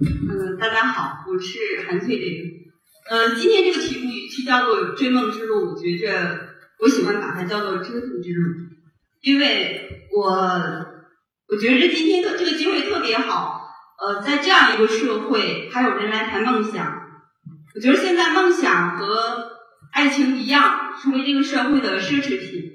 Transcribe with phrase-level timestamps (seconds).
[0.00, 2.44] 嗯，大家好，我是韩翠玲。
[3.10, 6.38] 呃，今天这个题目与其叫做追梦之路，我觉着
[6.78, 8.54] 我喜欢把它叫做折腾之路，
[9.22, 10.22] 因为我
[11.48, 13.68] 我觉着今天的这个机会特别好。
[14.00, 17.02] 呃，在这样一个社会，还有人来谈梦想，
[17.74, 19.50] 我觉得现在梦想和
[19.92, 22.70] 爱情一样，成为这个社会的奢侈品。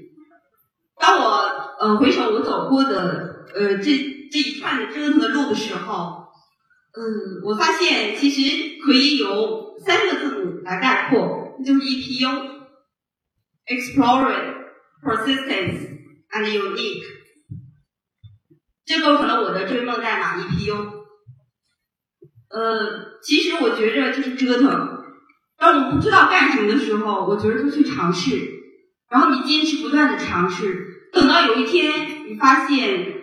[1.00, 3.84] 当我呃回首我走过的呃这
[4.30, 6.23] 这一串的折腾的路的时候，
[6.96, 14.54] 嗯，我发现其实可以由三个字母来概括，那就是 EPU，Exploring,
[15.02, 15.88] Persistence
[16.32, 17.04] and Unique，
[18.86, 21.02] 这构成了我的追梦代码 EPU。
[22.50, 25.04] 呃，其实我觉着就是折腾。
[25.58, 28.38] 当我不知道干什么的时候，我觉得就去尝试，
[29.10, 33.16] 然后你坚持不断的尝试，等到有一天你发现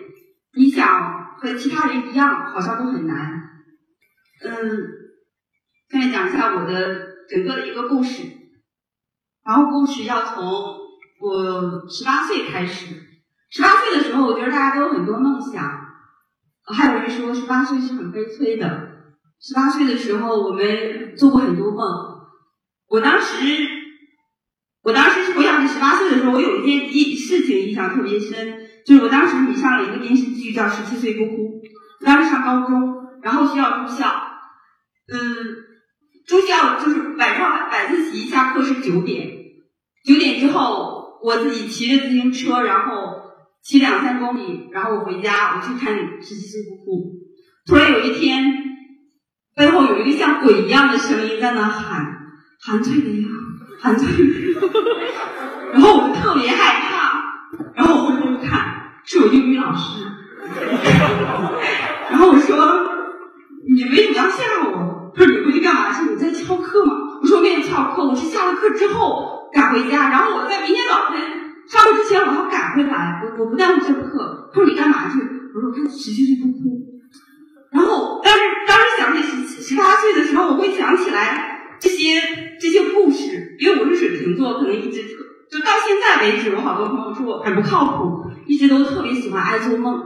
[0.57, 3.40] 你想和其他人一样，好像都很难。
[4.43, 4.51] 嗯，
[5.89, 8.23] 现在讲一下我的整个的一个故事，
[9.45, 10.43] 然后故事要从
[11.19, 12.95] 我十八岁开始。
[13.51, 15.61] 十八岁的时候，我觉得大家都有很多梦想，
[16.65, 18.89] 还有人说十八岁是很悲催的。
[19.39, 21.87] 十八岁的时候，我们做过很多梦。
[22.87, 23.67] 我当时，
[24.83, 31.61] 我当时是回想起十八岁的时候，我有一件一事情印象特别深，就是我当时迷上了一个电视剧，叫《十七岁不哭》。
[32.05, 34.20] 当时上高中，然后需要住校，
[35.11, 35.17] 嗯，
[36.25, 39.29] 住校就是晚上晚自习下课是九点，
[40.05, 43.21] 九点之后我自己骑着自行车，然后
[43.61, 46.91] 骑两三公里，然后我回家，我去看《十七岁不哭》。
[47.67, 48.57] 突然有一天。
[49.53, 52.05] 背后有一个像鬼一样的声音在那喊
[52.57, 53.27] ：“韩翠玲，
[53.81, 54.55] 韩翠玲。
[55.73, 57.21] ”然后我就特别害怕，
[57.75, 60.05] 然后我回头一看，是我英语老师。
[62.09, 62.55] 然后我说
[63.75, 64.63] ：“你为什么要吓？”
[65.23, 66.09] 他说：“你回去干嘛去？
[66.09, 71.21] 你在翘课吗？”我说：“没有翘课，我是下了课之后赶回家，然后我在明天早晨
[71.69, 75.19] 上课之前我要赶回来，我我不耽误这个课。”他说：“你干嘛去？”
[75.53, 76.81] 我说：“我看十七岁不哭。”
[77.71, 82.19] 然后，当时当时想起十十八岁的时候，我会想起来这些
[82.59, 85.03] 这些故事，因为我是水瓶座，可能一直
[85.51, 90.01] 就到现在为止，我好多朋友说我很不靠谱，一直都特别喜欢爱做梦，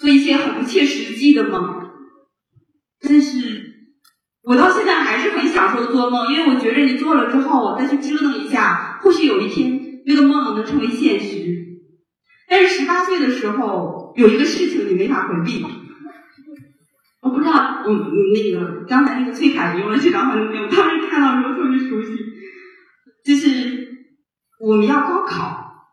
[0.00, 1.78] 做一些很不切实际的梦。
[3.00, 3.31] 但是，
[4.44, 11.56] 我到现在还是很享受做梦，因为我觉得你做了之后再去折腾一下，或许有一天那个梦能成为现实。
[12.48, 15.64] 但是十八岁的时候有一个事情你没法回避。
[17.22, 20.66] 我不知道，嗯，那个刚才那个崔凯用了这张画没有？
[20.68, 22.08] 当时看到时候特别熟悉，
[23.24, 24.08] 就是
[24.58, 25.86] 我们要高考，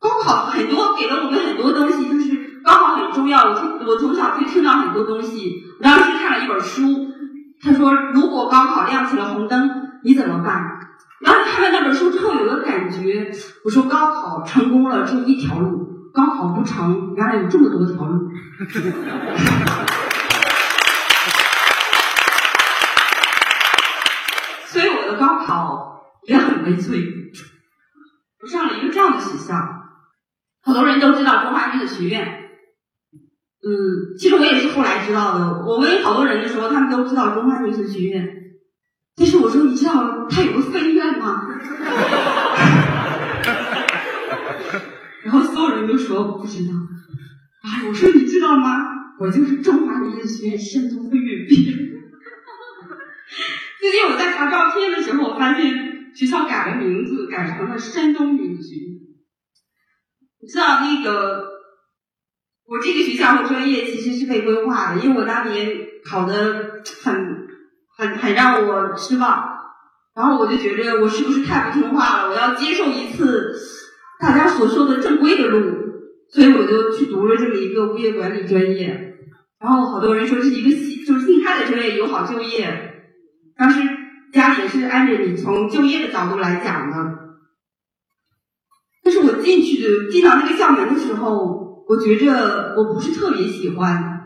[0.00, 3.50] 高考很多给了我们很多东西，就是高考很重要。
[3.50, 5.64] 我从我从小就听到很多东西。
[5.78, 7.12] 我当时看了一本书，
[7.64, 9.70] 他说如果高考亮起了红灯，
[10.02, 10.80] 你怎么办？
[11.20, 13.32] 然后看完那本书之后，有个感觉，
[13.64, 18.30] 我说高考成功了只有一条路，高考不成，原来有这么多条路。
[24.66, 27.02] 所以我的高考也很悲催，
[28.42, 29.54] 我上了一个这样的学校，
[30.62, 32.42] 很多人都知道中华女子学院。
[33.66, 35.62] 嗯，其实我也是后来知道的。
[35.66, 38.28] 我问好多人的时候，他们都知道中华女子学院。
[39.16, 41.46] 但是我说，你知道它有个分院吗？
[45.22, 46.72] 然后所有人都说不知道。
[47.62, 48.76] 哎，我说你知道吗？
[49.20, 51.72] 我就是中华女子学院山东分院毕业。
[53.80, 58.98] 最近我在查照片的时候，我发现学校改了名字，改成了山东女学院。
[60.40, 61.53] 你知道那个，
[62.66, 67.46] 我这个学校和专业其实是被规划的，因为我当年考的很
[67.96, 69.44] 很很让我失望，
[70.16, 72.30] 然后我就觉得我是不是太不听话了？
[72.30, 73.54] 我要接受一次
[74.18, 75.60] 大家所说的正规的路，
[76.30, 79.14] 所以我就去读了这么一个物业管理专业。
[79.60, 83.02] 然后好多人说是一个新就是新开的专业，友好就业。
[83.56, 83.80] 当时
[84.32, 86.96] 家里是按着你从就业的角度来讲的，
[89.02, 94.20] 但是我进去的进到那个校门的时候，我觉着我不是特别喜欢，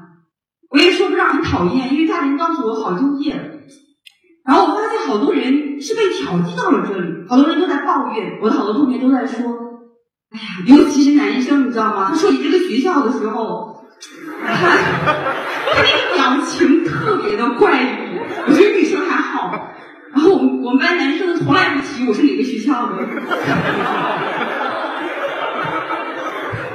[0.71, 3.35] 我也说不上很讨厌，因为家人告诉我好就业，
[4.47, 9.39] 然后我发现好多人是被调剂到了这里，好多人都在抱怨，我的好多同学都在说，
[10.31, 12.11] 哎呀，尤其是男生，你知道吗？
[12.11, 13.83] 他说你这个学校的时候，
[14.45, 17.87] 他 他那个表情特别的怪异，
[18.47, 19.19] 我觉得女生还。
[19.29, 19.51] 好，
[20.13, 22.97] 然后我们我们班男生从来不提我是哪个学校的。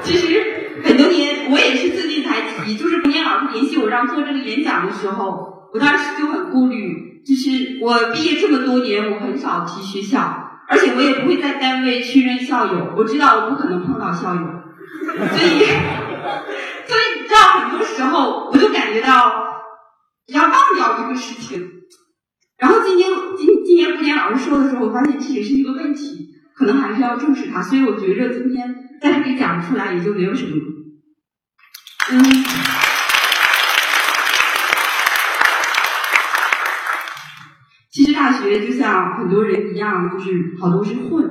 [0.04, 0.43] 其实
[2.66, 14.42] 也，就是年老师联系我让做这个演讲的时候，我当时就很顾虑，就是我毕业这么多年，我很少提学校，而且我也不会在单位去认校友，我知道我不可能碰到校友，
[15.06, 15.66] 所以，
[16.86, 19.34] 所以你知道，很多时候我就感觉到
[20.28, 21.70] 要忘掉这个事情。
[22.58, 27.62] 然后今天今今年顾年老师说的时候，我发现这也是一个问题，可能还是要重视它。
[27.62, 30.52] 所以我觉着今天在这里讲出来也就没有什么。
[32.12, 32.20] 嗯，
[37.92, 41.26] 其实大学就像很多人一样，就是好多是混。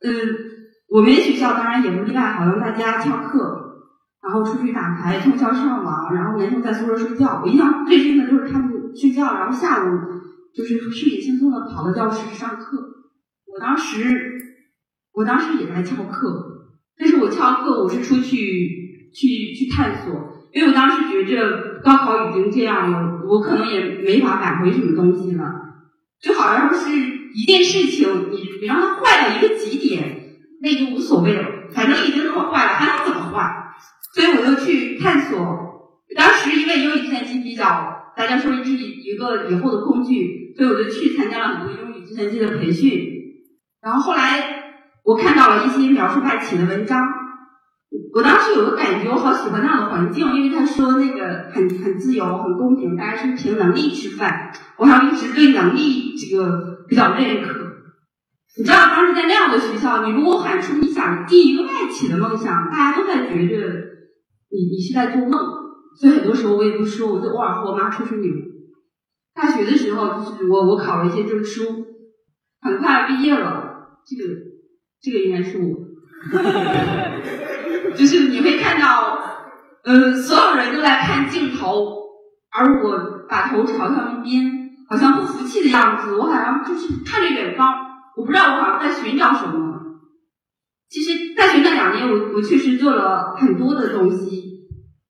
[0.00, 0.10] 嗯，
[0.88, 3.82] 我们学校当然也不例外，好像大家翘课，
[4.22, 7.42] 然后出去打牌，通宵上网，然后男生在宿舍睡觉。
[7.44, 8.78] 我印象最深的就是他们。
[8.98, 9.90] 睡觉，然后下午
[10.52, 12.78] 就是睡眼惺忪的跑到教室上课。
[13.46, 14.40] 我当时，
[15.12, 20.14] 我当时也在翘课，但是我翘课我是出去去去探索，
[20.52, 25.44] 因为我当时觉着高考已经这样了，我可能也没法挽回什么东西了。
[26.20, 26.90] 就好像是
[27.34, 33.72] 一件事情，你你让它坏到一个极点，那就无所谓了，反正已经那么坏了，还能怎么坏？
[34.14, 35.38] 所以我就去探索。
[36.16, 37.94] 当时因为英语计算机比较。
[38.18, 42.90] 大家说这是一个以后的工具，所以我就去参加了很多英语计算机的培训。
[43.80, 44.72] 然后后来
[45.04, 47.00] 我看到了一些描述外企的文章，
[48.14, 54.52] 我当时有个感觉，我好喜欢那样的环境，因为他说那个很很自由、很公平，大家是凭能力吃饭。
[54.76, 57.54] 我好像一直对能力这个比较认可。
[58.56, 63.56] 你知道，当时在那样的学校，你如果喊出你想进一个外企的梦想，大家都在觉着
[64.50, 65.38] 你你是在做梦。
[66.00, 68.30] 所以很多时候我也不说，我就偶尔和我妈吹吹牛。
[69.34, 71.86] 大学的时候，就是我我考了一些证书，
[72.60, 73.66] 很快毕业了。
[74.06, 74.34] 这个
[75.00, 75.76] 这个应该是我，
[77.96, 79.18] 就是你会看到，
[79.84, 81.96] 呃，所有人都在看镜头，
[82.50, 86.14] 而我把头朝向一边，好像不服气的样子。
[86.16, 87.74] 我好像就是看着远方，
[88.16, 89.76] 我不知道我好像在寻找什么。
[90.88, 94.44] 其实大学那两年，我我确实做了很多的东西。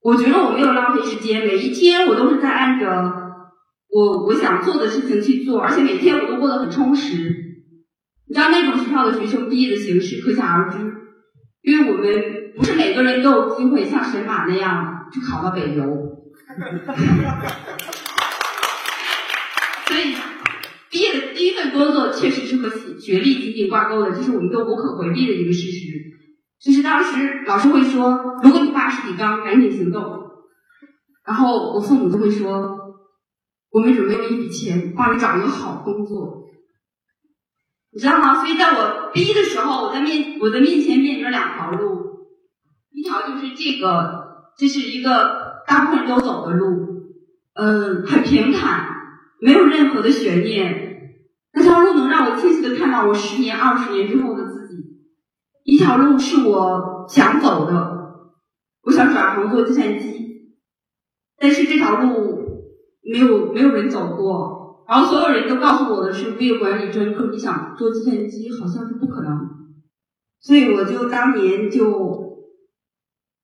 [0.02, 2.86] 我觉得我没有浪费时间，每一天我都是在按着
[3.90, 7.34] 我我想做的事情去做，而且每天我都过得很充实。
[8.28, 10.78] 你知道那种学校的学生毕业的形式可想而知，
[11.68, 12.04] 因为我们
[12.56, 15.84] 不是每个人都有机会像神马那样去考到北邮，
[19.86, 20.16] 所以
[20.88, 25.88] 毕业的第一份工作确实是和学历紧紧挂钩的，这是我们都无可回避的一个事实。
[26.58, 30.22] 就是当时老师会说，如果你爸是李刚，赶紧行动。
[31.26, 32.78] 然后我父母就会说，
[33.70, 36.38] 我们准备了一笔钱，帮你找一个好工作。
[37.98, 38.36] 你知道吗？
[38.36, 42.28] 所以在我逼的时候，我在面我的面前面临两条路，
[42.92, 46.86] 一条就是这个，这是一个大部分人都走的路，
[47.54, 48.86] 嗯，很平坦，
[49.40, 51.10] 没有任何的悬念。
[51.52, 54.76] 那条路能让我清晰的看到我十年、二十年之后的自己。
[55.64, 57.98] 一条路是我想走的，
[58.84, 60.52] 我想转行做计算机，
[61.36, 64.57] 但是这条路没有没有人走过，
[64.88, 69.38] 然后所有人都告诉我的是物业管理专科，你想做计算机好像是不可能，
[70.40, 72.38] 所以我就当年就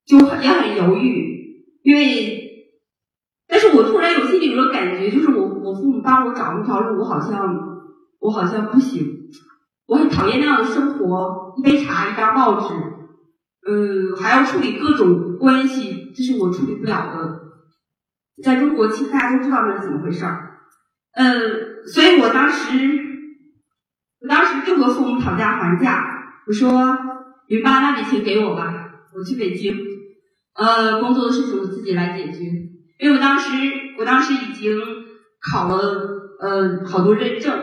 [0.06, 2.40] 就也很犹豫，因为，
[3.46, 7.58] 但是我突然有心里有个感觉，就是我我父母帮我找那条路，我好像
[8.20, 9.20] 我好像不行。
[9.86, 12.74] 我很讨厌那样的生活，一杯茶，一张报纸，
[13.68, 17.40] 嗯，还要处理各种关系，这是我处理不了的。
[18.42, 20.53] 在中国，其实大家都知道那是怎么回事儿，
[21.16, 22.76] 嗯，所以我当时，
[24.20, 26.04] 我当时就和父母讨价还价，
[26.46, 26.96] 我说
[27.48, 28.74] ：“你们把那笔钱给我吧，
[29.14, 29.76] 我去北京，
[30.54, 32.38] 呃，工作的事情我自己来解决。”
[32.98, 33.50] 因为我当时，
[33.98, 34.78] 我当时已经
[35.40, 35.76] 考了
[36.40, 37.62] 呃好多认证，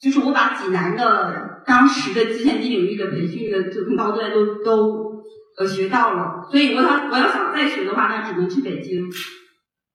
[0.00, 1.50] 就是我把济南的。
[1.64, 5.22] 当时的计算机领域的培训的就从高端都都
[5.56, 9.08] 呃学到了，所以我想我要想再学的话，那只能去北京。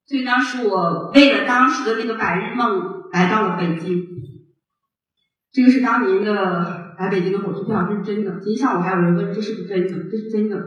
[0.08, 4.08] 所以当时我为了当时的那个白日梦来到了北京。
[5.52, 8.40] 这个是当年的来北京的火车票，这是真的。
[8.40, 10.58] 今天上午还有人问这是不是真的，这是真的。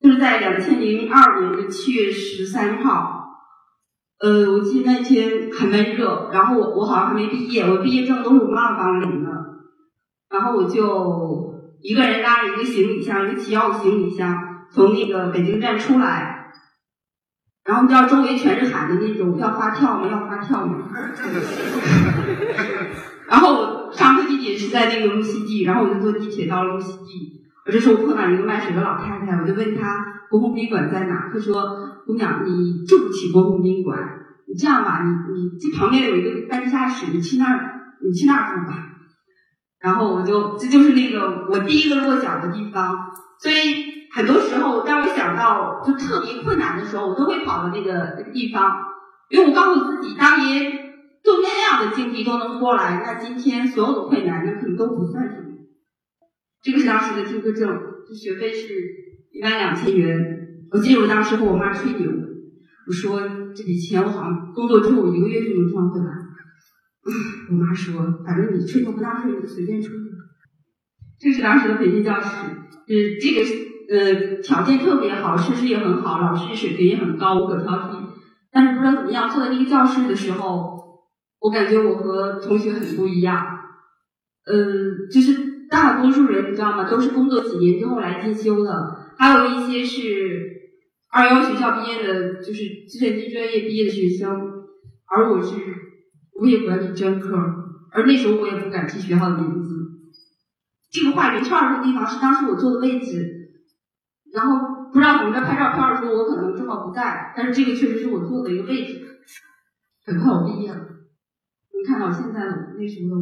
[0.00, 3.16] 就是在两千零二年的七月十三号。
[4.20, 9.30] 呃，我记得那天很闷热，然后我我好像还没毕业，我毕业证都是我妈妈帮我领的，
[10.28, 14.36] 然后我就一个人拉着一个行李箱，一个提腰的行李箱，
[14.72, 16.27] 从那个北京站出来，
[17.68, 20.08] 然后你知道周围全是喊的那种要发票吗？
[20.10, 20.88] 要发票吗？
[23.28, 31.84] 然后我上车地点是在那个木樨地，然后我就坐地铁到了木樨地，我这时候碰到一个卖水的老太太，我就问她国红宾馆在哪，她说。
[32.06, 33.98] 姑娘，你住不起国红宾馆，
[34.46, 37.70] 你这样吧，你你这旁边有一个半地下室，你去那儿，
[38.02, 38.78] 你去那儿住吧。
[39.78, 42.96] 然后我就这就是那个我第一个落脚的地方，
[43.38, 43.87] 所以
[44.18, 48.76] 很多时候当我想到就特别困难的时候，我都会跑到那个地方，
[49.30, 50.72] 因为我告诉自己，当年
[51.22, 55.44] 做那样的境地都能过来，那今天所有的困难那可能都不算什么。
[56.60, 57.68] 这个是当时的听课证，
[58.08, 58.74] 这学费是
[59.30, 60.18] 一万两千元。
[60.72, 63.20] 我记得我当时和我妈吹牛，我说
[63.54, 66.06] 这笔钱我好像工作之后一个月就能赚回来。
[67.52, 69.94] 我妈说，反正你吹牛不大吹，你就随便吹。
[71.20, 73.44] 这是当时的培训教室，呃，这个
[73.90, 77.96] 呃条件特别好，设施也很好，老师水平也很高，无可挑剔。
[78.50, 80.78] 但是不知道怎么样，坐在那个教室的时候，
[81.40, 83.44] 我感觉我和同学很不一样。
[84.46, 84.54] 呃，
[85.12, 86.88] 就是大多数人你知道吗？
[86.88, 88.70] 都是工作几年之后来进修的，
[89.18, 90.02] 还有一些是
[91.10, 94.30] 二幺学校毕业的，就是计算机专业毕业的学生，
[95.06, 95.54] 而我是。
[96.40, 97.36] 物业管理专科，
[97.90, 99.74] 而那时候我也不敢提学校的名字。
[100.88, 103.37] 这个画圆圈儿的地方是当时我坐的位置，
[104.38, 109.00] 然后不知道你们在拍照片的时候，我可能正好不在，但是这个确实是我坐的一个位置。
[110.06, 112.40] 很快我毕业了，你看到现在
[112.78, 113.18] 那时候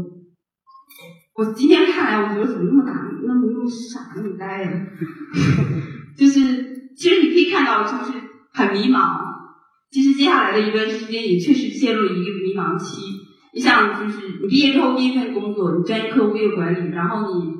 [1.34, 2.92] 我，今天看来，我觉得怎么那么大，
[3.26, 4.70] 那么那么傻，那么呆呀？
[6.18, 8.12] 就是，其实你可以看到，就是
[8.52, 9.24] 很迷茫。
[9.90, 13.00] 其实接下来的一段时间也确实陷入一个迷茫期。
[13.54, 17.52] 你像，就是你毕业之后第一份工作，你专业课物业管理，然后你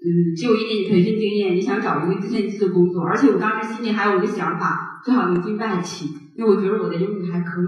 [0.00, 7.66] 嗯只有一点点培训经验，你想找一个计算机的工作，而且我当时心里还有一个想法，最好能进外企，因为我觉得我的英语还可以。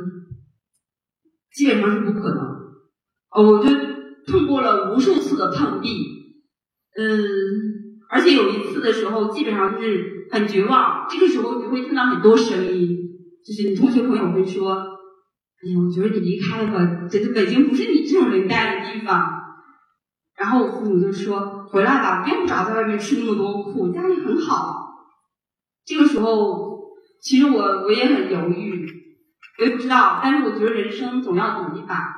[1.53, 2.45] 基本上是不可能。
[3.31, 3.69] 哦，我就
[4.27, 5.89] 通过了无数次的碰壁，
[6.97, 7.19] 嗯，
[8.09, 11.07] 而且有一次的时候，基本上就是很绝望。
[11.11, 12.99] 这个时候你会听到很多声音。
[13.43, 19.27] 就是你同学朋友会说：“哎呀，我觉得你离开吧，这这北京不是你这种人待的地方。”
[20.41, 24.89] 然后我父母就说：“回来吧，不用找在外面吃那么多苦，家里很好。”
[25.85, 26.81] 这个时候，
[27.21, 28.89] 其实我我也很犹豫，
[29.59, 32.15] 我也不知道，但是我觉得人生总要赌一把，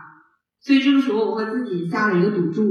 [0.61, 2.63] 所以这个时候我和自己下了一个赌注，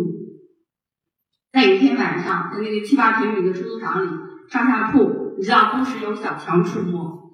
[1.52, 4.10] 在有一天晚上，在那个七八平米的出租房里
[4.48, 7.34] 上下铺，你知道，不时有小强出没。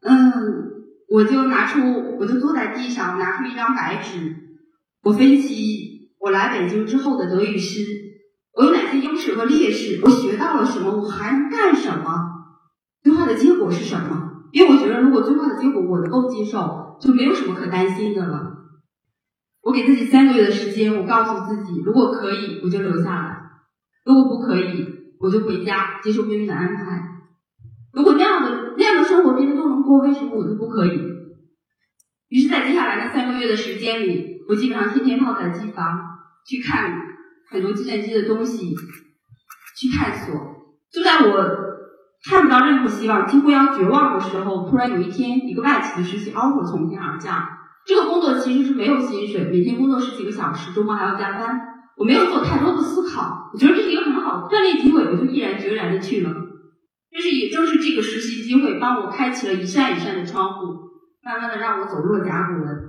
[0.00, 0.24] 嗯，
[1.10, 4.34] 我就拿出，我就坐在地上，拿出一张白纸，
[5.02, 5.97] 我分析
[6.28, 7.80] 我来北京之后的德语师，
[8.52, 12.12] 我有哪些优势和劣势，我学到了什么，我还能干什么？
[13.02, 14.44] 最坏的结果是什么？
[14.52, 18.58] 因为我觉得，如果最坏的结果我能够接受，就没有什么可担心的了。
[19.62, 23.32] 我给自己三个月的时间，我告诉自己，如果可以，我就留下来；
[24.04, 24.84] 如果不可以，
[25.18, 27.08] 我就回家接受命运的安排。
[27.94, 31.00] 如果那样的那样的生活别人都能过，为什么我就不可以？
[32.28, 36.17] 于是，在接下来的三个月的时间里，我基本上天天泡在机房，
[36.48, 36.96] 去看
[37.50, 38.74] 很多计算机的东西，
[39.76, 40.34] 去探索。
[40.90, 41.44] 就在我
[42.24, 47.46] 看不到任何希望、几乎要绝望的时候，突然有一天，一个外企的实习 offer 从天而降。
[47.86, 51.60] 这个工作其实是没有薪水，每天工作十几个小时，周末还要加班。
[51.96, 56.32] 我没有做太多的思考，我觉得这是一个很好的锻炼机会，我就毅然决然的去了。
[57.12, 60.74] 但是也正是这个实习机会，帮我开启了一扇一扇的窗户，
[61.22, 62.87] 慢慢的让我走入了甲骨文。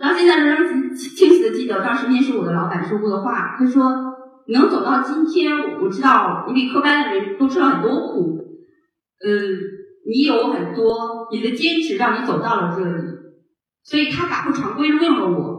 [0.00, 4.14] 到现在仍然清清晰的记得当时面试我的老板说过的话，他说
[4.48, 8.38] ：“能走到今天，我知道你比科班的人都吃了很多苦，
[9.24, 9.30] 呃，
[10.06, 13.02] 你有很多你的坚持让你走到了这里，
[13.84, 15.54] 所以他打破常规录用了我。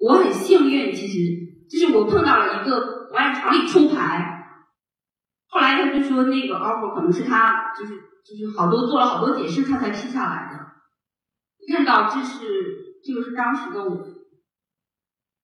[0.00, 1.18] 我很幸运，其实
[1.70, 4.38] 就是我碰到了一个不按常理出牌。”
[5.48, 7.92] 后来他就说，那个 offer 可能是他就是
[8.24, 10.58] 就是好多做了好多解释，他才批下来的。
[11.72, 13.96] 看到这是这个是当时的我，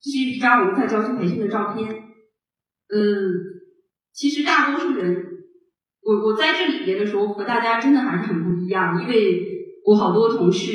[0.00, 1.88] 这是一张我们在教师培训的照片。
[2.88, 3.00] 嗯，
[4.12, 5.24] 其实大多数人，
[6.02, 10.72] 我我在这里边的时候和大家真的还是很不一样，因为我好多同事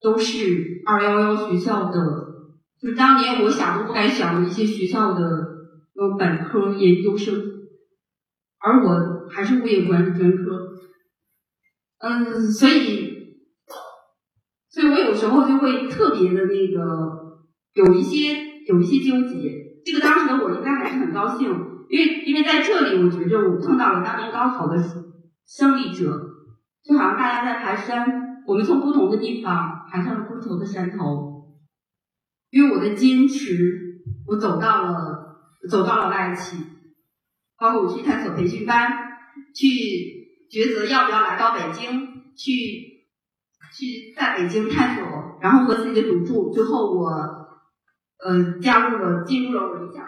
[0.00, 2.00] 都是二幺幺学校的，
[2.80, 5.22] 就是当年我想都不敢想的一些学校的
[5.94, 7.52] 呃本科研究生。
[8.58, 10.72] 而我还是物业管理专科，
[11.98, 13.13] 嗯，所以，
[14.74, 17.38] 所以我有时候就会特别的那个
[17.74, 19.52] 有一些有一些纠结。
[19.84, 21.48] 这个当时的我应该还是很高兴，
[21.88, 24.82] 因为因为在这里，我觉着我碰到了当年高考的
[25.46, 26.20] 胜利者，
[26.82, 31.54] 就好像大家在爬山，我们从不同的地方爬上了不同的山头，
[32.50, 35.36] 因为我的坚持，我走到了
[35.70, 36.56] 走到了外企。
[37.56, 38.90] 包括我去探索培训班，
[39.54, 39.66] 去
[40.50, 42.93] 抉择要不要来到北京，去
[43.76, 45.04] 去在北京探索，
[45.42, 50.04] 然后和自己的赌注，最后我呃加入了进入了我理想。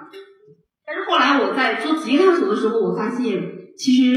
[0.86, 3.42] 但是后来我在做职业探索的时候，我发现
[3.76, 4.14] 其实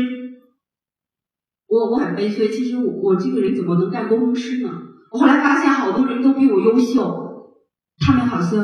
[1.68, 4.70] 我我很悲催，其实我我这个人怎么能干工程师呢？
[5.12, 7.56] 我后来发现好多人都比我优秀，
[8.00, 8.64] 他们好像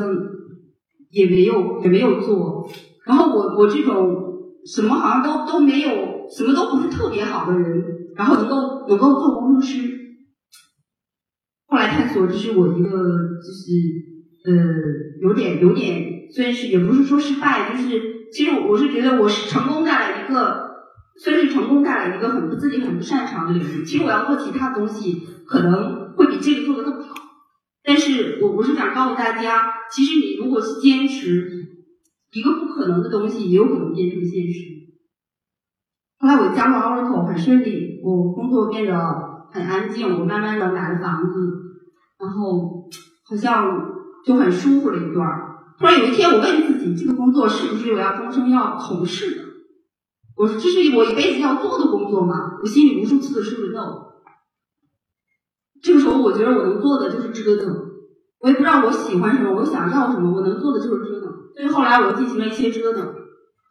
[1.10, 2.70] 也没有也没有做，
[3.04, 5.90] 然后我我这种什么好像都都没有，
[6.30, 7.82] 什么都不是特别好的人，
[8.14, 9.95] 然后能够能够做工程师。
[11.76, 14.50] 后来探索，这是我一个就是呃
[15.20, 20.70] 有点有点，虽然是也不是说失败，就是其实我我是觉得我是成功在了一个，
[21.22, 23.84] 虽然是成功在了一个很不自己很不擅长的领域。
[23.84, 27.14] 其实我要做其他东西，可能会比这个做的更好。
[27.84, 31.46] 但是我我是想告诉大家，其实你如果是坚持
[32.32, 34.60] 一个不可能的东西，也有可能变成现实。
[36.20, 39.36] 后来我加入 Oracle 很顺利，我工作变得。
[39.48, 41.65] 很安静，我慢慢的买了房子，
[42.18, 42.88] 然后
[43.28, 43.92] 好像
[44.24, 45.56] 就很舒服了一段儿。
[45.78, 49.42] 突然有一天，我问自己，这个工作是不是我要终生要从事的？
[50.36, 52.58] 我说这是我一辈子要做的工作吗？
[52.62, 54.06] 我心里无数次的说着 no。
[55.82, 57.74] 这个时候，我觉得我能做的就是折腾。
[58.38, 61.30] 我也不知道我喜欢什么，我想要什么，我能做的就是折腾。
[61.54, 63.14] 所以后来我进行了一些折腾，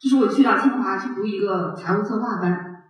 [0.02, 2.84] 就是我去到清华去读一个财务策划班。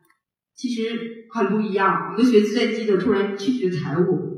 [0.55, 4.34] 其实很不一样，一个学计算机的突然去学财务，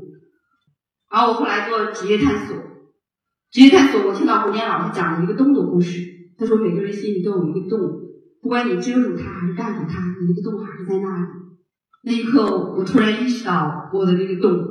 [1.10, 2.56] 然后我后来做职业探索，
[3.50, 6.02] 职业探索我听到胡坚老师讲了一个洞的故事，
[6.38, 7.80] 他说每个人心里都有一个洞，
[8.42, 11.26] 不管你遮住它还是盖住它，你那个洞还是在那里。
[12.04, 14.66] 那一刻我突然意识到我的那个洞，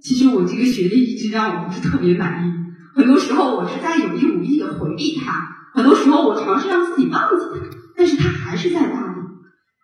[0.00, 2.52] 其实我这个学历一直让我不是特别满意，
[2.94, 5.32] 很多时候我是在有意无意的回避它，
[5.74, 9.20] 很多时候我尝试让自己忘记它，但是它还是在那里，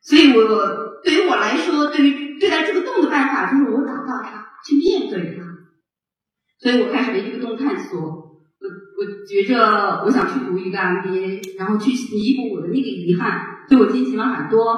[0.03, 0.89] 所以我。
[1.01, 5.45] 对于我来说，对于对待这个洞的办法，就是我找到它，去面对它。
[6.59, 8.01] 所以我开始了一个动探索。
[8.01, 8.67] 我
[8.99, 13.41] 我觉着我想去读一个 MBA，然后去弥补我的那个遗憾。
[13.69, 14.75] 所以我进行了很多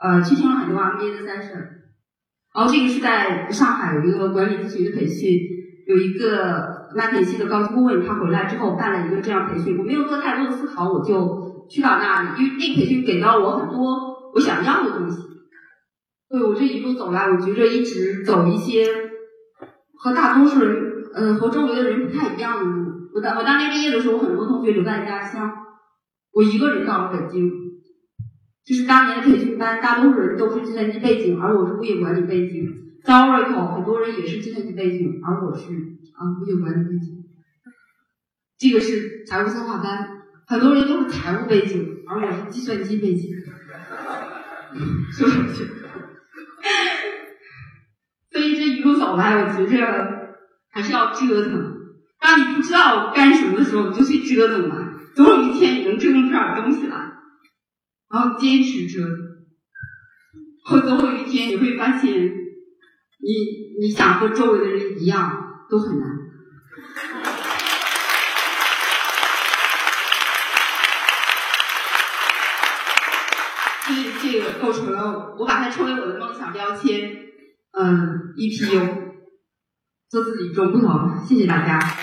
[0.00, 1.52] 呃，去听了很多 MBA 的筛选。
[2.54, 5.38] 然后这个是在上海有一个管理咨询的培训，
[5.86, 9.78] 有一个麦肯锡的高级顾问，他回来之后办了一个这样培训。
[9.78, 15.22] 我没有做太多的思考，我就去到那里，因为那个培训给到我很多我想要的东西。
[16.28, 18.84] 对我这一路走来，我觉着一直走一些
[19.96, 20.87] 和大多数人，
[21.18, 22.64] 呃，和周围的人不太一样。
[23.12, 25.52] 我当我当年毕业的时候，我很多同学留在家乡，
[26.32, 27.50] 我一个人到了北京。
[28.64, 32.66] 就是当年的培训班，大多数人都是计算机背景，而我是物业管理背景。
[33.02, 37.24] 在 Oracle，很多人也是计算机背景，而我是啊物业管理背景。
[38.58, 40.06] 这个是财务策划班，
[40.46, 43.30] 很多人都是财务背景，而我是计算机背景。
[45.10, 45.64] 说上去。
[48.30, 50.27] 所以这一路走来，我觉着
[50.70, 51.76] 还是要折腾。
[52.20, 56.96] 当你不知道干什么的时候，你就去折腾吧，总有一天你能折腾出点东西来。
[58.10, 59.16] 然后坚持折腾，
[60.64, 66.08] 后总有一天你会发现，你你想和周围的人一样都很难。
[73.86, 77.10] 这这个构成了，我把它称为我的梦想标签。
[77.72, 79.07] 嗯，EPU，
[80.08, 81.24] 做自己与众不同。
[81.26, 81.97] 谢谢大家。